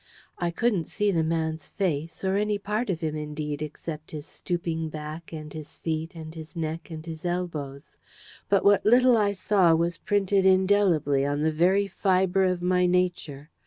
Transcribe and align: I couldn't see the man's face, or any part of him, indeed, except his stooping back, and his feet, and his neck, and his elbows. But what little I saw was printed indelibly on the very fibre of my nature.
I 0.39 0.49
couldn't 0.49 0.87
see 0.87 1.11
the 1.11 1.21
man's 1.23 1.69
face, 1.69 2.23
or 2.25 2.35
any 2.35 2.57
part 2.57 2.89
of 2.89 3.01
him, 3.01 3.15
indeed, 3.15 3.61
except 3.61 4.09
his 4.09 4.25
stooping 4.25 4.89
back, 4.89 5.31
and 5.31 5.53
his 5.53 5.77
feet, 5.77 6.15
and 6.15 6.33
his 6.33 6.55
neck, 6.55 6.89
and 6.89 7.05
his 7.05 7.23
elbows. 7.23 7.97
But 8.49 8.65
what 8.65 8.83
little 8.83 9.15
I 9.15 9.33
saw 9.33 9.75
was 9.75 9.99
printed 9.99 10.43
indelibly 10.43 11.23
on 11.23 11.43
the 11.43 11.51
very 11.51 11.87
fibre 11.87 12.45
of 12.45 12.63
my 12.63 12.87
nature. 12.87 13.51